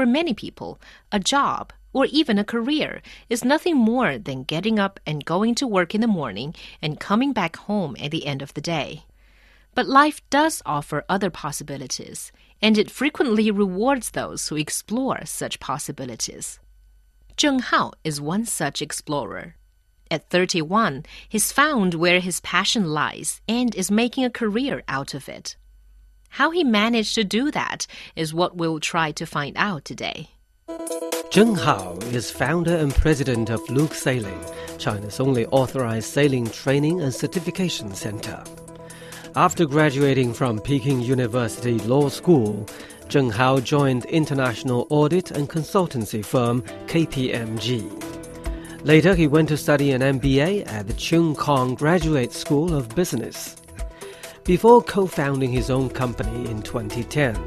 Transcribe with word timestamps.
For 0.00 0.06
many 0.06 0.32
people, 0.32 0.80
a 1.12 1.20
job 1.20 1.74
or 1.92 2.06
even 2.06 2.38
a 2.38 2.42
career 2.42 3.02
is 3.28 3.44
nothing 3.44 3.76
more 3.76 4.16
than 4.16 4.44
getting 4.44 4.78
up 4.78 4.98
and 5.04 5.26
going 5.26 5.54
to 5.56 5.66
work 5.66 5.94
in 5.94 6.00
the 6.00 6.06
morning 6.06 6.54
and 6.80 6.98
coming 6.98 7.34
back 7.34 7.56
home 7.56 7.94
at 8.00 8.10
the 8.10 8.24
end 8.24 8.40
of 8.40 8.54
the 8.54 8.62
day. 8.62 9.04
But 9.74 9.86
life 9.86 10.22
does 10.30 10.62
offer 10.64 11.04
other 11.06 11.28
possibilities, 11.28 12.32
and 12.62 12.78
it 12.78 12.90
frequently 12.90 13.50
rewards 13.50 14.12
those 14.12 14.48
who 14.48 14.56
explore 14.56 15.26
such 15.26 15.60
possibilities. 15.60 16.58
Zheng 17.36 17.60
Hao 17.60 17.92
is 18.02 18.22
one 18.22 18.46
such 18.46 18.80
explorer. 18.80 19.56
At 20.10 20.30
31, 20.30 21.04
he's 21.28 21.52
found 21.52 21.92
where 21.92 22.20
his 22.20 22.40
passion 22.40 22.94
lies 22.94 23.42
and 23.46 23.74
is 23.74 23.90
making 23.90 24.24
a 24.24 24.30
career 24.30 24.82
out 24.88 25.12
of 25.12 25.28
it. 25.28 25.56
How 26.30 26.50
he 26.50 26.64
managed 26.64 27.14
to 27.16 27.24
do 27.24 27.50
that 27.50 27.86
is 28.16 28.32
what 28.32 28.56
we'll 28.56 28.80
try 28.80 29.12
to 29.12 29.26
find 29.26 29.56
out 29.56 29.84
today. 29.84 30.30
Zheng 31.30 31.58
Hao 31.58 31.98
is 32.12 32.30
founder 32.30 32.76
and 32.76 32.94
president 32.94 33.50
of 33.50 33.68
Luke 33.68 33.94
Sailing, 33.94 34.44
China's 34.78 35.20
only 35.20 35.46
authorized 35.46 36.08
sailing 36.08 36.48
training 36.48 37.02
and 37.02 37.12
certification 37.12 37.94
center. 37.94 38.42
After 39.36 39.66
graduating 39.66 40.32
from 40.32 40.60
Peking 40.60 41.00
University 41.00 41.78
Law 41.80 42.08
School, 42.08 42.66
Zheng 43.08 43.32
Hao 43.32 43.60
joined 43.60 44.04
international 44.06 44.86
audit 44.90 45.30
and 45.30 45.48
consultancy 45.48 46.24
firm 46.24 46.62
KPMG. 46.86 48.84
Later, 48.84 49.14
he 49.14 49.26
went 49.26 49.48
to 49.50 49.56
study 49.56 49.92
an 49.92 50.00
MBA 50.00 50.66
at 50.66 50.86
the 50.86 50.94
Cheung 50.94 51.36
Kong 51.36 51.74
Graduate 51.74 52.32
School 52.32 52.74
of 52.74 52.88
Business. 52.94 53.56
Before 54.50 54.82
co 54.82 55.06
founding 55.06 55.52
his 55.52 55.70
own 55.70 55.88
company 55.90 56.50
in 56.50 56.60
2010, 56.62 57.38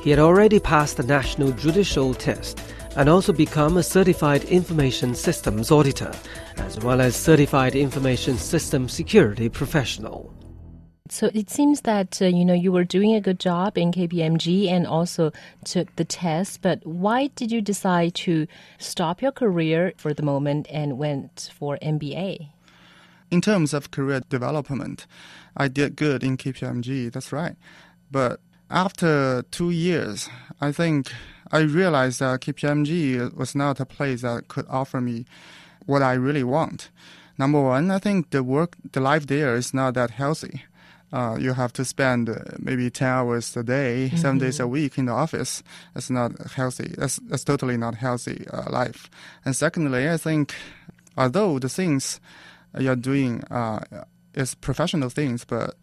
he 0.00 0.10
had 0.10 0.20
already 0.20 0.60
passed 0.60 0.96
the 0.96 1.02
National 1.02 1.50
Judicial 1.50 2.14
Test 2.14 2.62
and 2.94 3.08
also 3.08 3.32
become 3.32 3.76
a 3.76 3.82
certified 3.82 4.44
information 4.44 5.16
systems 5.16 5.72
auditor, 5.72 6.12
as 6.58 6.78
well 6.78 7.00
as 7.00 7.16
certified 7.16 7.74
information 7.74 8.38
system 8.38 8.88
security 8.88 9.48
professional. 9.48 10.32
So 11.08 11.32
it 11.34 11.50
seems 11.50 11.80
that 11.80 12.22
uh, 12.22 12.26
you 12.26 12.44
know 12.44 12.54
you 12.54 12.70
were 12.70 12.84
doing 12.84 13.12
a 13.16 13.20
good 13.20 13.40
job 13.40 13.76
in 13.76 13.90
KPMG 13.90 14.68
and 14.68 14.86
also 14.86 15.32
took 15.64 15.96
the 15.96 16.04
test. 16.04 16.62
But 16.62 16.86
why 16.86 17.26
did 17.34 17.50
you 17.50 17.60
decide 17.60 18.14
to 18.26 18.46
stop 18.78 19.20
your 19.20 19.32
career 19.32 19.94
for 19.96 20.14
the 20.14 20.22
moment 20.22 20.68
and 20.70 20.96
went 20.96 21.50
for 21.58 21.76
MBA? 21.82 22.50
In 23.32 23.40
terms 23.40 23.72
of 23.72 23.90
career 23.90 24.20
development, 24.28 25.06
I 25.56 25.68
did 25.68 25.96
good 25.96 26.22
in 26.22 26.36
KPMG. 26.36 27.10
That's 27.10 27.32
right. 27.32 27.56
But 28.10 28.40
after 28.70 29.42
two 29.50 29.70
years, 29.70 30.28
I 30.60 30.70
think 30.70 31.10
I 31.50 31.60
realized 31.60 32.20
that 32.20 32.40
KPMG 32.40 33.34
was 33.34 33.54
not 33.54 33.80
a 33.80 33.86
place 33.86 34.20
that 34.20 34.48
could 34.48 34.66
offer 34.68 35.00
me 35.00 35.24
what 35.86 36.02
I 36.02 36.12
really 36.12 36.44
want. 36.44 36.90
Number 37.38 37.60
one, 37.60 37.90
I 37.90 37.98
think 37.98 38.30
the 38.30 38.42
work, 38.42 38.76
the 38.92 39.00
life 39.00 39.26
there 39.26 39.56
is 39.56 39.72
not 39.72 39.94
that 39.94 40.10
healthy 40.10 40.64
uh, 41.12 41.36
you 41.38 41.52
have 41.52 41.72
to 41.74 41.84
spend 41.84 42.30
uh, 42.30 42.36
maybe 42.58 42.88
10 42.90 43.06
hours 43.06 43.56
a 43.56 43.62
day, 43.62 44.06
mm-hmm. 44.06 44.16
seven 44.16 44.38
days 44.38 44.58
a 44.58 44.62
mm-hmm. 44.62 44.72
week 44.72 44.98
in 44.98 45.06
the 45.06 45.12
office. 45.12 45.62
That's 45.94 46.10
not 46.10 46.32
healthy. 46.52 46.94
That's, 46.96 47.16
that's 47.28 47.44
totally 47.44 47.76
not 47.76 47.96
healthy 47.96 48.46
uh, 48.50 48.70
life. 48.70 49.10
And 49.44 49.54
secondly, 49.54 50.08
I 50.08 50.16
think 50.16 50.54
although 51.16 51.58
the 51.58 51.68
things 51.68 52.18
you're 52.78 52.96
doing 52.96 53.42
uh, 53.50 53.80
is 54.34 54.54
professional 54.54 55.10
things, 55.10 55.44
but 55.44 55.76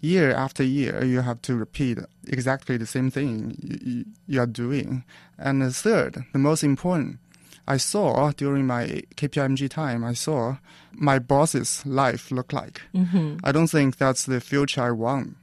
year 0.00 0.32
after 0.32 0.62
year 0.62 1.04
you 1.04 1.20
have 1.20 1.42
to 1.42 1.56
repeat 1.56 1.98
exactly 2.26 2.76
the 2.76 2.86
same 2.86 3.10
thing 3.10 3.56
you, 3.60 4.04
you 4.26 4.40
are 4.40 4.46
doing. 4.46 5.04
And 5.38 5.62
the 5.62 5.72
third, 5.72 6.24
the 6.32 6.38
most 6.38 6.62
important, 6.62 7.18
I 7.66 7.76
saw 7.76 8.32
during 8.32 8.66
my 8.66 9.02
KPMG 9.16 9.68
time, 9.68 10.02
I 10.04 10.14
saw 10.14 10.56
my 10.92 11.18
boss's 11.18 11.84
life 11.84 12.30
look 12.30 12.52
like. 12.52 12.80
Mm-hmm. 12.94 13.38
I 13.44 13.52
don't 13.52 13.66
think 13.66 13.98
that's 13.98 14.24
the 14.24 14.40
future 14.40 14.82
I 14.82 14.92
want. 14.92 15.36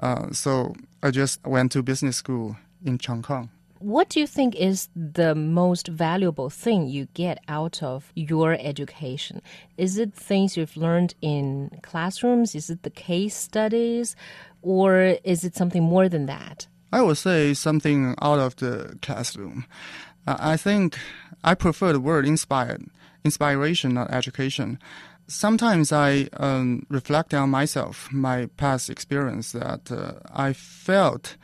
Uh, 0.00 0.30
so 0.32 0.74
I 1.02 1.10
just 1.10 1.44
went 1.46 1.72
to 1.72 1.82
business 1.82 2.16
school 2.16 2.56
in 2.84 2.98
Cheung 2.98 3.22
Kong. 3.22 3.50
What 3.84 4.08
do 4.08 4.18
you 4.18 4.26
think 4.26 4.56
is 4.56 4.88
the 4.96 5.34
most 5.34 5.88
valuable 5.88 6.48
thing 6.48 6.88
you 6.88 7.06
get 7.12 7.44
out 7.48 7.82
of 7.82 8.10
your 8.14 8.56
education? 8.58 9.42
Is 9.76 9.98
it 9.98 10.14
things 10.14 10.56
you've 10.56 10.78
learned 10.78 11.14
in 11.20 11.68
classrooms? 11.82 12.54
Is 12.54 12.70
it 12.70 12.82
the 12.82 12.88
case 12.88 13.36
studies? 13.36 14.16
Or 14.62 15.18
is 15.22 15.44
it 15.44 15.54
something 15.54 15.82
more 15.82 16.08
than 16.08 16.24
that? 16.24 16.66
I 16.94 17.02
would 17.02 17.18
say 17.18 17.52
something 17.52 18.14
out 18.22 18.38
of 18.38 18.56
the 18.56 18.98
classroom. 19.02 19.66
I 20.26 20.56
think 20.56 20.96
I 21.44 21.54
prefer 21.54 21.92
the 21.92 22.00
word 22.00 22.24
inspired, 22.24 22.86
inspiration, 23.22 23.92
not 23.92 24.10
education. 24.10 24.78
Sometimes 25.26 25.92
I 25.92 26.30
um, 26.38 26.86
reflect 26.88 27.34
on 27.34 27.50
myself, 27.50 28.08
my 28.10 28.46
past 28.56 28.88
experience, 28.88 29.52
that 29.52 29.92
uh, 29.92 30.20
I 30.32 30.54
felt 30.54 31.36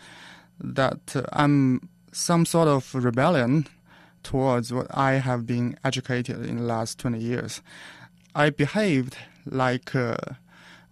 that 0.58 1.14
uh, 1.14 1.24
I'm 1.34 1.90
some 2.12 2.44
sort 2.44 2.68
of 2.68 2.94
rebellion 2.94 3.66
towards 4.22 4.72
what 4.72 4.86
I 4.90 5.12
have 5.12 5.46
been 5.46 5.78
educated 5.84 6.44
in 6.44 6.56
the 6.56 6.62
last 6.62 6.98
20 6.98 7.18
years. 7.18 7.62
I 8.34 8.50
behaved 8.50 9.16
like 9.46 9.94
a, 9.94 10.36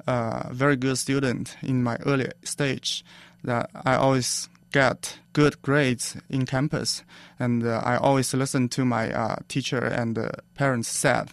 a 0.07 0.49
very 0.53 0.77
good 0.77 0.99
student 0.99 1.57
in 1.63 1.83
my 1.83 1.97
early 2.07 2.31
stage, 2.43 3.05
that 3.45 3.71
I 3.85 3.95
always 3.95 4.49
get 4.73 5.19
good 5.33 5.61
grades 5.63 6.17
in 6.29 6.47
campus, 6.47 7.03
and 7.39 7.65
uh, 7.65 7.81
I 7.85 7.97
always 7.97 8.35
listen 8.35 8.69
to 8.71 8.85
my 8.85 9.13
uh, 9.13 9.37
teacher 9.49 9.79
and 9.79 10.19
uh, 10.19 10.31
parents 10.55 10.89
said. 10.89 11.31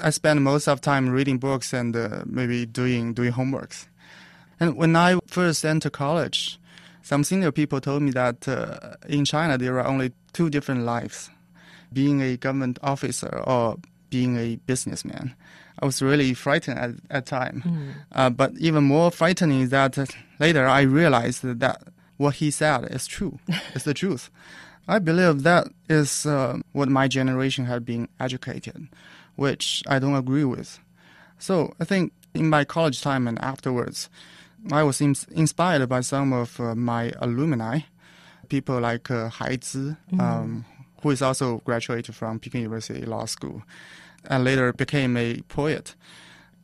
I 0.00 0.10
spend 0.10 0.44
most 0.44 0.68
of 0.68 0.80
time 0.80 1.08
reading 1.08 1.38
books 1.38 1.72
and 1.72 1.96
uh, 1.96 2.22
maybe 2.24 2.66
doing 2.66 3.14
doing 3.14 3.32
homeworks. 3.32 3.86
And 4.60 4.76
when 4.76 4.94
I 4.94 5.18
first 5.26 5.64
entered 5.64 5.92
college, 5.92 6.58
some 7.08 7.24
senior 7.24 7.50
people 7.50 7.80
told 7.80 8.02
me 8.02 8.10
that 8.10 8.46
uh, 8.46 8.96
in 9.08 9.24
China 9.24 9.56
there 9.56 9.78
are 9.80 9.86
only 9.86 10.12
two 10.34 10.50
different 10.50 10.82
lives: 10.84 11.30
being 11.90 12.20
a 12.20 12.36
government 12.36 12.78
officer 12.82 13.42
or 13.46 13.78
being 14.10 14.36
a 14.36 14.56
businessman. 14.66 15.34
I 15.80 15.86
was 15.86 16.02
really 16.02 16.34
frightened 16.34 16.78
at 16.78 17.08
that 17.08 17.24
time. 17.24 17.62
Mm. 17.64 17.94
Uh, 18.12 18.28
but 18.28 18.52
even 18.58 18.84
more 18.84 19.10
frightening 19.10 19.62
is 19.62 19.70
that 19.70 19.96
later 20.38 20.66
I 20.66 20.82
realized 20.82 21.44
that 21.44 21.82
what 22.18 22.34
he 22.34 22.50
said 22.50 22.84
is 22.90 23.06
true. 23.06 23.38
it's 23.74 23.84
the 23.84 23.94
truth. 23.94 24.28
I 24.86 24.98
believe 24.98 25.44
that 25.44 25.68
is 25.88 26.26
uh, 26.26 26.58
what 26.72 26.90
my 26.90 27.08
generation 27.08 27.64
had 27.64 27.86
been 27.86 28.08
educated, 28.20 28.88
which 29.36 29.82
I 29.86 29.98
don't 29.98 30.14
agree 30.14 30.44
with. 30.44 30.78
So 31.38 31.72
I 31.80 31.84
think 31.86 32.12
in 32.34 32.50
my 32.50 32.66
college 32.66 33.00
time 33.00 33.26
and 33.26 33.40
afterwards, 33.40 34.10
I 34.72 34.82
was 34.82 35.00
in- 35.00 35.16
inspired 35.30 35.88
by 35.88 36.00
some 36.00 36.32
of 36.32 36.58
uh, 36.60 36.74
my 36.74 37.12
alumni, 37.20 37.80
people 38.48 38.80
like 38.80 39.10
uh, 39.10 39.28
Hai 39.28 39.58
Zi, 39.62 39.96
mm. 40.12 40.20
um, 40.20 40.64
who 41.02 41.10
is 41.10 41.22
also 41.22 41.58
graduated 41.64 42.14
from 42.14 42.38
Peking 42.38 42.62
University 42.62 43.04
Law 43.06 43.24
School, 43.26 43.62
and 44.24 44.44
later 44.44 44.72
became 44.72 45.16
a 45.16 45.40
poet, 45.48 45.94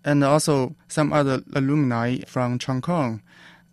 and 0.04 0.24
also 0.24 0.74
some 0.88 1.12
other 1.12 1.42
alumni 1.54 2.18
from 2.26 2.58
Cheung 2.58 2.82
Kong 2.82 3.22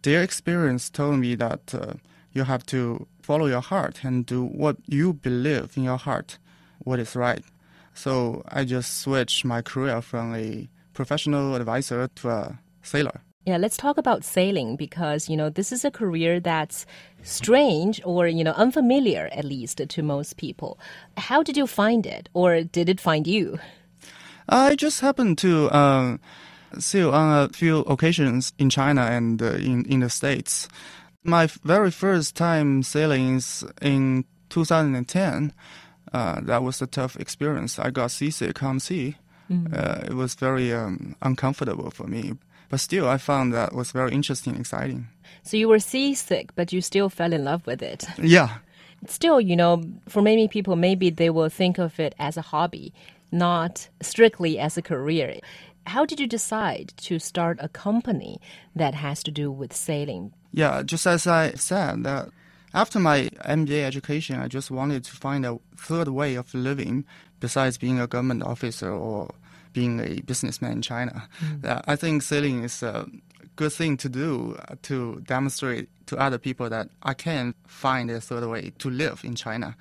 their 0.04 0.24
experience 0.24 0.90
told 0.90 1.20
me 1.20 1.36
that 1.36 1.76
uh, 1.76 1.94
you 2.34 2.44
have 2.44 2.66
to 2.68 3.08
follow 3.22 3.46
your 3.46 3.62
heart 3.62 4.04
and 4.04 4.26
do 4.26 4.44
what 4.44 4.78
you 4.88 5.14
believe 5.14 5.78
in 5.78 5.84
your 5.84 5.98
heart, 5.98 6.40
what 6.80 7.00
is 7.00 7.16
right. 7.16 7.44
So 7.94 8.44
I 8.48 8.66
just 8.66 9.00
switched 9.00 9.46
my 9.46 9.62
career 9.62 10.02
from 10.02 10.34
a 10.34 10.70
professional 10.94 11.56
advisor 11.56 12.08
to 12.08 12.30
a 12.30 12.60
sailor. 12.82 13.22
Yeah, 13.46 13.58
let's 13.58 13.78
talk 13.78 13.98
about 13.98 14.24
sailing 14.24 14.76
because, 14.76 15.28
you 15.28 15.36
know, 15.36 15.50
this 15.50 15.72
is 15.72 15.84
a 15.84 15.90
career 15.90 16.40
that's 16.40 16.86
strange 17.24 18.00
or, 18.06 18.28
you 18.28 18.44
know, 18.44 18.52
unfamiliar 18.52 19.30
at 19.32 19.46
least 19.46 19.82
to 19.88 20.04
most 20.04 20.38
people. 20.38 20.78
How 21.18 21.42
did 21.42 21.58
you 21.58 21.66
find 21.66 22.06
it 22.06 22.30
or 22.34 22.62
did 22.62 22.88
it 22.88 23.02
find 23.02 23.26
you? 23.26 23.58
I 24.48 24.76
just 24.76 25.02
happened 25.02 25.40
to 25.40 25.76
um, 25.76 26.20
sail 26.78 27.12
on 27.12 27.46
a 27.46 27.50
few 27.50 27.80
occasions 27.80 28.54
in 28.60 28.70
China 28.70 29.02
and 29.02 29.42
uh, 29.42 29.54
in, 29.54 29.86
in 29.86 30.02
the 30.02 30.10
States. 30.10 30.68
My 31.24 31.48
very 31.64 31.90
first 31.90 32.36
time 32.36 32.84
sailing 32.84 33.38
is 33.38 33.64
in 33.82 34.26
2010. 34.50 35.54
Uh, 36.14 36.42
that 36.42 36.62
was 36.62 36.80
a 36.82 36.88
tough 36.88 37.16
experience. 37.16 37.80
I 37.80 37.90
got 37.90 38.12
seasick 38.12 38.62
on 38.62 38.80
sea. 38.80 39.16
Mm. 39.50 39.74
Uh, 39.74 40.06
it 40.06 40.14
was 40.14 40.36
very 40.36 40.72
um, 40.74 41.16
uncomfortable 41.22 41.90
for 41.90 42.06
me. 42.06 42.34
But 42.72 42.80
still, 42.80 43.08
I 43.08 43.18
found 43.18 43.54
that 43.54 43.76
was 43.76 43.92
very 43.92 44.14
interesting, 44.14 44.56
exciting. 44.56 45.10
So 45.44 45.58
you 45.58 45.68
were 45.68 45.80
seasick, 45.80 46.56
but 46.56 46.72
you 46.72 46.82
still 46.82 47.10
fell 47.10 47.34
in 47.34 47.44
love 47.44 47.68
with 47.68 47.84
it. 47.84 48.06
Yeah. 48.18 48.60
Still, 49.08 49.42
you 49.42 49.56
know, 49.56 49.84
for 50.08 50.22
many 50.22 50.48
people, 50.48 50.76
maybe 50.76 51.10
they 51.10 51.30
will 51.30 51.50
think 51.50 51.78
of 51.78 52.00
it 52.00 52.16
as 52.18 52.38
a 52.38 52.42
hobby, 52.42 52.94
not 53.32 53.90
strictly 54.02 54.58
as 54.58 54.78
a 54.78 54.82
career. 54.82 55.40
How 55.86 56.06
did 56.06 56.20
you 56.20 56.28
decide 56.28 56.94
to 56.98 57.20
start 57.20 57.58
a 57.60 57.68
company 57.68 58.40
that 58.76 58.94
has 58.94 59.22
to 59.24 59.32
do 59.32 59.52
with 59.52 59.74
sailing? 59.74 60.32
Yeah, 60.52 60.84
just 60.84 61.06
as 61.06 61.28
I 61.28 61.52
said, 61.54 62.04
that 62.04 62.30
After 62.74 63.00
my 63.00 63.30
MBA 63.46 63.84
education, 63.84 64.40
I 64.40 64.48
just 64.48 64.72
wanted 64.72 65.04
to 65.04 65.12
find 65.12 65.46
a 65.46 65.60
third 65.76 66.08
way 66.08 66.36
of 66.36 66.54
living 66.54 67.04
besides 67.40 67.78
being 67.78 68.00
a 68.00 68.08
government 68.08 68.44
officer 68.44 68.90
or 68.90 69.32
being 69.74 70.00
a 70.00 70.22
businessman 70.22 70.74
in 70.74 70.82
China. 70.82 71.28
Mm. 71.40 71.84
I 71.88 71.96
think 71.96 72.24
sailing 72.24 72.64
is 72.64 72.84
a 72.84 73.08
good 73.56 73.74
thing 73.74 73.98
to 73.98 74.10
do 74.10 74.58
uh, 74.68 74.76
to 74.84 75.22
demonstrate 75.28 75.90
to 76.08 76.18
other 76.18 76.38
people 76.38 76.70
that 76.70 76.90
I 77.04 77.14
can 77.14 77.54
find 77.68 78.10
a 78.10 78.20
third 78.22 78.48
way 78.48 78.74
to 78.80 78.90
live 78.90 79.22
in 79.24 79.36
China. 79.36 79.76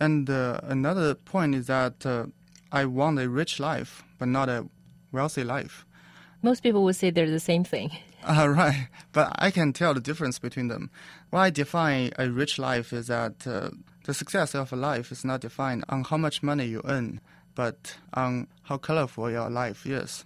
And 0.00 0.28
uh, 0.28 0.60
another 0.62 1.14
point 1.14 1.54
is 1.54 1.66
that 1.66 2.04
uh, 2.04 2.26
I 2.72 2.84
want 2.84 3.18
a 3.18 3.28
rich 3.28 3.60
life, 3.60 4.02
but 4.18 4.28
not 4.28 4.48
a 4.48 4.66
wealthy 5.12 5.44
life. 5.44 5.86
Most 6.42 6.62
people 6.62 6.84
would 6.84 6.96
say 6.96 7.10
they're 7.10 7.30
the 7.30 7.40
same 7.40 7.64
thing. 7.64 7.90
Uh, 8.26 8.48
right, 8.48 8.88
but 9.12 9.30
I 9.38 9.50
can 9.50 9.74
tell 9.74 9.92
the 9.92 10.00
difference 10.00 10.38
between 10.38 10.68
them. 10.68 10.90
What 11.28 11.40
I 11.40 11.50
define 11.50 12.10
a 12.18 12.30
rich 12.30 12.58
life 12.58 12.90
is 12.94 13.08
that 13.08 13.46
uh, 13.46 13.68
the 14.06 14.14
success 14.14 14.54
of 14.54 14.72
a 14.72 14.76
life 14.76 15.12
is 15.12 15.26
not 15.26 15.42
defined 15.42 15.84
on 15.90 16.04
how 16.04 16.16
much 16.16 16.42
money 16.42 16.64
you 16.64 16.80
earn, 16.86 17.20
but 17.54 17.96
on 18.12 18.46
how 18.64 18.76
colorful 18.76 19.30
your 19.30 19.50
life 19.50 19.86
is. 19.86 20.22